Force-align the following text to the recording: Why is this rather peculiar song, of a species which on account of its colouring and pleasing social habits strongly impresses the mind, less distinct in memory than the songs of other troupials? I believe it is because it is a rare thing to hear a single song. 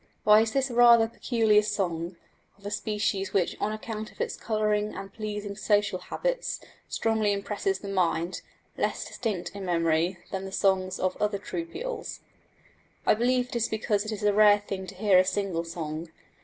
Why 0.23 0.41
is 0.41 0.51
this 0.53 0.71
rather 0.71 1.07
peculiar 1.07 1.61
song, 1.61 2.15
of 2.57 2.65
a 2.65 2.71
species 2.71 3.33
which 3.33 3.55
on 3.61 3.71
account 3.71 4.11
of 4.11 4.19
its 4.19 4.35
colouring 4.35 4.95
and 4.95 5.13
pleasing 5.13 5.55
social 5.55 5.99
habits 5.99 6.59
strongly 6.89 7.31
impresses 7.31 7.77
the 7.77 7.87
mind, 7.87 8.41
less 8.79 9.05
distinct 9.07 9.51
in 9.55 9.63
memory 9.63 10.17
than 10.31 10.45
the 10.45 10.51
songs 10.51 10.99
of 10.99 11.15
other 11.21 11.37
troupials? 11.37 12.21
I 13.05 13.13
believe 13.13 13.49
it 13.49 13.55
is 13.55 13.69
because 13.69 14.03
it 14.03 14.11
is 14.11 14.23
a 14.23 14.33
rare 14.33 14.57
thing 14.67 14.87
to 14.87 14.95
hear 14.95 15.19
a 15.19 15.23
single 15.23 15.63
song. 15.63 16.09